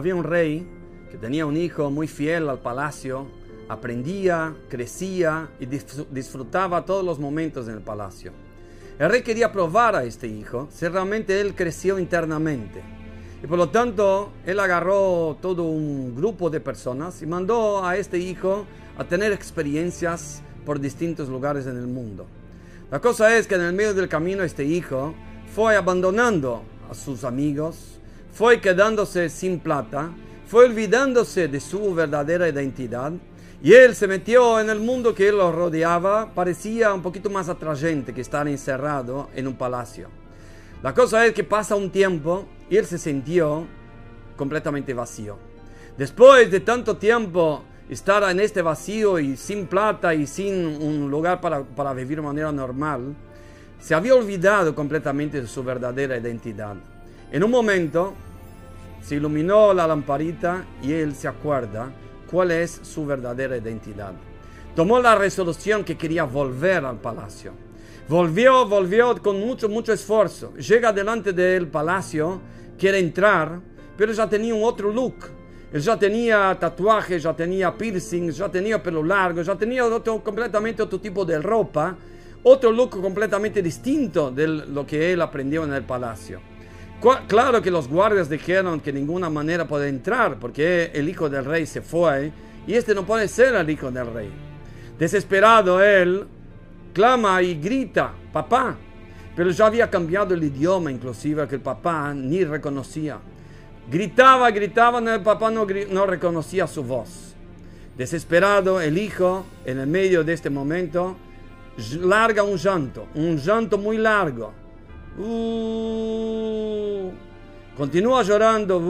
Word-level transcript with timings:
había 0.00 0.14
un 0.14 0.24
rey 0.24 0.66
que 1.10 1.18
tenía 1.18 1.44
un 1.44 1.58
hijo 1.58 1.90
muy 1.90 2.08
fiel 2.08 2.48
al 2.48 2.60
palacio, 2.60 3.26
aprendía, 3.68 4.56
crecía 4.70 5.50
y 5.60 5.66
disfrutaba 5.66 6.86
todos 6.86 7.04
los 7.04 7.18
momentos 7.18 7.68
en 7.68 7.74
el 7.74 7.82
palacio. 7.82 8.32
El 8.98 9.10
rey 9.10 9.20
quería 9.20 9.52
probar 9.52 9.96
a 9.96 10.04
este 10.04 10.26
hijo 10.26 10.68
si 10.72 10.88
realmente 10.88 11.38
él 11.38 11.54
creció 11.54 11.98
internamente. 11.98 12.82
Y 13.42 13.46
por 13.46 13.58
lo 13.58 13.68
tanto, 13.68 14.32
él 14.46 14.58
agarró 14.58 15.36
todo 15.42 15.64
un 15.64 16.16
grupo 16.16 16.48
de 16.48 16.60
personas 16.60 17.20
y 17.20 17.26
mandó 17.26 17.84
a 17.84 17.98
este 17.98 18.16
hijo 18.16 18.64
a 18.96 19.04
tener 19.04 19.32
experiencias 19.32 20.40
por 20.64 20.80
distintos 20.80 21.28
lugares 21.28 21.66
en 21.66 21.76
el 21.76 21.86
mundo. 21.86 22.24
La 22.90 23.00
cosa 23.00 23.36
es 23.36 23.46
que 23.46 23.56
en 23.56 23.62
el 23.62 23.74
medio 23.74 23.92
del 23.92 24.08
camino 24.08 24.44
este 24.44 24.64
hijo 24.64 25.14
fue 25.54 25.76
abandonando 25.76 26.62
a 26.90 26.94
sus 26.94 27.22
amigos, 27.24 27.99
fue 28.32 28.60
quedándose 28.60 29.28
sin 29.28 29.58
plata, 29.60 30.10
fue 30.46 30.66
olvidándose 30.66 31.48
de 31.48 31.60
su 31.60 31.94
verdadera 31.94 32.48
identidad 32.48 33.12
y 33.62 33.74
él 33.74 33.94
se 33.94 34.06
metió 34.06 34.58
en 34.58 34.70
el 34.70 34.80
mundo 34.80 35.14
que 35.14 35.30
lo 35.30 35.52
rodeaba, 35.52 36.32
parecía 36.34 36.94
un 36.94 37.02
poquito 37.02 37.28
más 37.28 37.48
atrayente 37.48 38.14
que 38.14 38.22
estar 38.22 38.48
encerrado 38.48 39.28
en 39.34 39.46
un 39.46 39.54
palacio. 39.54 40.08
La 40.82 40.94
cosa 40.94 41.26
es 41.26 41.34
que 41.34 41.44
pasa 41.44 41.74
un 41.74 41.90
tiempo 41.90 42.46
y 42.70 42.78
él 42.78 42.86
se 42.86 42.96
sintió 42.96 43.66
completamente 44.36 44.94
vacío. 44.94 45.36
Después 45.98 46.50
de 46.50 46.60
tanto 46.60 46.96
tiempo 46.96 47.62
estar 47.90 48.22
en 48.30 48.40
este 48.40 48.62
vacío 48.62 49.18
y 49.18 49.36
sin 49.36 49.66
plata 49.66 50.14
y 50.14 50.26
sin 50.26 50.64
un 50.82 51.10
lugar 51.10 51.42
para, 51.42 51.62
para 51.62 51.92
vivir 51.92 52.16
de 52.16 52.22
manera 52.22 52.50
normal, 52.50 53.14
se 53.78 53.94
había 53.94 54.14
olvidado 54.14 54.74
completamente 54.74 55.42
de 55.42 55.46
su 55.46 55.62
verdadera 55.62 56.16
identidad. 56.16 56.76
En 57.32 57.44
un 57.44 57.50
momento 57.52 58.14
se 59.00 59.14
iluminó 59.14 59.72
la 59.72 59.86
lamparita 59.86 60.64
y 60.82 60.92
él 60.92 61.14
se 61.14 61.28
acuerda 61.28 61.92
cuál 62.28 62.50
es 62.50 62.80
su 62.82 63.06
verdadera 63.06 63.56
identidad. 63.56 64.12
Tomó 64.74 64.98
la 64.98 65.14
resolución 65.14 65.84
que 65.84 65.96
quería 65.96 66.24
volver 66.24 66.84
al 66.84 66.98
palacio. 66.98 67.52
Volvió, 68.08 68.66
volvió 68.66 69.16
con 69.22 69.38
mucho, 69.38 69.68
mucho 69.68 69.92
esfuerzo. 69.92 70.54
Llega 70.56 70.92
delante 70.92 71.32
del 71.32 71.68
palacio, 71.68 72.40
quiere 72.76 72.98
entrar, 72.98 73.60
pero 73.96 74.12
ya 74.12 74.28
tenía 74.28 74.52
un 74.52 74.64
otro 74.64 74.92
look. 74.92 75.26
Él 75.72 75.80
ya 75.80 75.96
tenía 75.96 76.56
tatuajes, 76.58 77.22
ya 77.22 77.32
tenía 77.32 77.76
piercings, 77.76 78.38
ya 78.38 78.48
tenía 78.48 78.82
pelo 78.82 79.04
largo, 79.04 79.42
ya 79.42 79.54
tenía 79.54 79.84
otro, 79.84 80.20
completamente 80.20 80.82
otro 80.82 80.98
tipo 80.98 81.24
de 81.24 81.40
ropa, 81.40 81.96
otro 82.42 82.72
look 82.72 83.00
completamente 83.00 83.62
distinto 83.62 84.32
de 84.32 84.48
lo 84.48 84.84
que 84.84 85.12
él 85.12 85.22
aprendió 85.22 85.62
en 85.62 85.74
el 85.74 85.84
palacio. 85.84 86.49
Claro 87.28 87.62
que 87.62 87.70
los 87.70 87.88
guardias 87.88 88.28
dijeron 88.28 88.78
que 88.80 88.92
de 88.92 89.00
ninguna 89.00 89.30
manera 89.30 89.66
puede 89.66 89.88
entrar 89.88 90.38
porque 90.38 90.90
el 90.92 91.08
hijo 91.08 91.30
del 91.30 91.46
rey 91.46 91.64
se 91.64 91.80
fue 91.80 92.30
y 92.66 92.74
este 92.74 92.94
no 92.94 93.06
puede 93.06 93.26
ser 93.26 93.54
el 93.54 93.70
hijo 93.70 93.90
del 93.90 94.12
rey. 94.12 94.30
Desesperado 94.98 95.82
él 95.82 96.26
clama 96.92 97.40
y 97.42 97.54
grita, 97.54 98.12
papá, 98.30 98.76
pero 99.34 99.50
ya 99.50 99.66
había 99.66 99.88
cambiado 99.88 100.34
el 100.34 100.44
idioma 100.44 100.92
inclusive 100.92 101.48
que 101.48 101.54
el 101.54 101.62
papá 101.62 102.12
ni 102.12 102.44
reconocía. 102.44 103.18
Gritaba, 103.90 104.50
gritaba, 104.50 104.98
el 104.98 105.22
papá 105.22 105.50
no, 105.50 105.66
no 105.90 106.06
reconocía 106.06 106.66
su 106.66 106.84
voz. 106.84 107.34
Desesperado, 107.96 108.80
el 108.80 108.98
hijo, 108.98 109.46
en 109.64 109.78
el 109.78 109.86
medio 109.86 110.22
de 110.22 110.34
este 110.34 110.50
momento, 110.50 111.16
larga 112.00 112.42
un 112.42 112.56
llanto, 112.56 113.08
un 113.14 113.38
llanto 113.38 113.78
muy 113.78 113.96
largo. 113.96 114.52
Uh, 115.18 116.79
continúa 117.76 118.22
llorando. 118.22 118.78
Uh, 118.78 118.82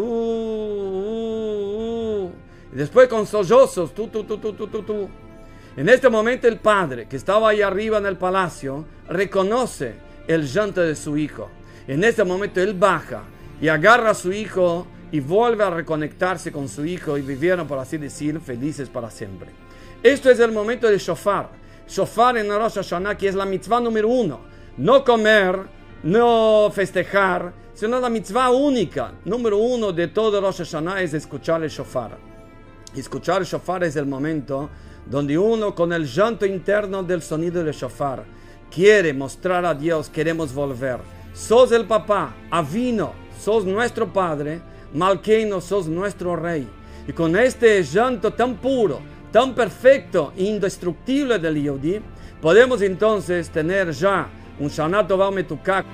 uh, 2.24 2.32
y 2.72 2.76
después 2.76 3.08
con 3.08 3.26
sollozos. 3.26 3.94
Tu, 3.94 4.08
tu, 4.08 4.24
tu, 4.24 4.38
tu, 4.38 4.52
tu, 4.52 4.66
tu. 4.66 5.08
En 5.76 5.88
este 5.88 6.08
momento 6.08 6.48
el 6.48 6.58
padre, 6.58 7.06
que 7.06 7.16
estaba 7.16 7.50
ahí 7.50 7.62
arriba 7.62 7.98
en 7.98 8.06
el 8.06 8.16
palacio, 8.16 8.84
reconoce 9.08 9.94
el 10.26 10.46
llanto 10.46 10.80
de 10.80 10.96
su 10.96 11.16
hijo. 11.16 11.48
En 11.86 12.04
este 12.04 12.24
momento 12.24 12.60
él 12.60 12.74
baja 12.74 13.22
y 13.60 13.68
agarra 13.68 14.10
a 14.10 14.14
su 14.14 14.32
hijo 14.32 14.86
y 15.12 15.20
vuelve 15.20 15.64
a 15.64 15.70
reconectarse 15.70 16.52
con 16.52 16.68
su 16.68 16.84
hijo 16.84 17.18
y 17.18 17.22
vivieron, 17.22 17.66
por 17.66 17.78
así 17.78 17.98
decir, 17.98 18.40
felices 18.40 18.88
para 18.88 19.10
siempre. 19.10 19.50
Esto 20.02 20.30
es 20.30 20.40
el 20.40 20.52
momento 20.52 20.88
de 20.88 20.98
shofar. 20.98 21.48
Shofar 21.88 22.38
en 22.38 22.48
Rosh 22.48 22.74
Hashanah, 22.74 23.16
que 23.16 23.28
es 23.28 23.34
la 23.34 23.44
mitzvah 23.44 23.80
número 23.80 24.08
uno. 24.08 24.40
No 24.76 25.04
comer, 25.04 25.58
no 26.02 26.70
festejar, 26.72 27.52
sino 27.74 28.00
la 28.00 28.08
mitzvah 28.08 28.50
única. 28.50 29.12
Número 29.24 29.58
uno 29.58 29.92
de 29.92 30.08
todo 30.08 30.40
Rosh 30.40 30.58
Hashanah 30.58 31.02
es 31.02 31.14
escuchar 31.14 31.62
el 31.62 31.70
shofar. 31.70 32.16
Escuchar 32.94 33.42
el 33.42 33.46
shofar 33.46 33.84
es 33.84 33.96
el 33.96 34.06
momento 34.06 34.70
donde 35.06 35.36
uno 35.36 35.74
con 35.74 35.92
el 35.92 36.06
llanto 36.06 36.46
interno 36.46 37.02
del 37.02 37.22
sonido 37.22 37.62
del 37.62 37.74
shofar 37.74 38.24
quiere 38.70 39.12
mostrar 39.12 39.64
a 39.64 39.74
Dios, 39.74 40.08
queremos 40.08 40.54
volver. 40.54 40.98
Sos 41.34 41.72
el 41.72 41.86
papá, 41.86 42.34
avino, 42.50 43.12
sos 43.38 43.64
nuestro 43.64 44.12
padre, 44.12 44.60
Malkeino, 44.94 45.60
sos 45.60 45.86
nuestro 45.86 46.36
rey. 46.36 46.68
Y 47.06 47.12
con 47.12 47.36
este 47.36 47.82
llanto 47.82 48.32
tan 48.32 48.56
puro, 48.56 49.00
tan 49.32 49.54
perfecto 49.54 50.32
e 50.36 50.44
indestructible 50.44 51.38
del 51.38 51.62
Yodi, 51.62 52.00
podemos 52.40 52.82
entonces 52.82 53.48
tener 53.50 53.90
ya 53.92 54.28
um 54.60 54.68
Shana 54.68 55.02
Tovar 55.06 55.32
Metukah. 55.32 55.84